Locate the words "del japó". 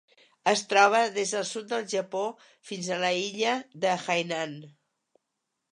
1.73-2.23